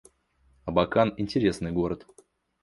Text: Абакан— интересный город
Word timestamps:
Абакан— 0.69 1.13
интересный 1.17 1.71
город 1.71 2.07